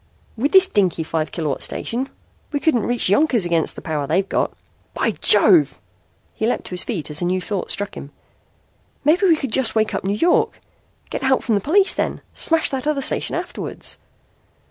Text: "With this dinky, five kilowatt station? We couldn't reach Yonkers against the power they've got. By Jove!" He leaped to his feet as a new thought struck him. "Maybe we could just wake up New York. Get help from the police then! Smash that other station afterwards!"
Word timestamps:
"With 0.35 0.51
this 0.51 0.67
dinky, 0.67 1.03
five 1.03 1.31
kilowatt 1.31 1.61
station? 1.61 2.09
We 2.51 2.59
couldn't 2.59 2.87
reach 2.87 3.07
Yonkers 3.07 3.45
against 3.45 3.75
the 3.75 3.83
power 3.83 4.07
they've 4.07 4.27
got. 4.27 4.51
By 4.95 5.11
Jove!" 5.11 5.77
He 6.33 6.47
leaped 6.47 6.63
to 6.63 6.69
his 6.71 6.83
feet 6.83 7.11
as 7.11 7.21
a 7.21 7.25
new 7.25 7.39
thought 7.39 7.69
struck 7.69 7.95
him. 7.95 8.09
"Maybe 9.05 9.27
we 9.27 9.35
could 9.35 9.51
just 9.51 9.75
wake 9.75 9.93
up 9.93 10.03
New 10.03 10.17
York. 10.17 10.59
Get 11.11 11.21
help 11.21 11.43
from 11.43 11.53
the 11.53 11.61
police 11.61 11.93
then! 11.93 12.21
Smash 12.33 12.71
that 12.71 12.87
other 12.87 13.03
station 13.03 13.35
afterwards!" 13.35 13.99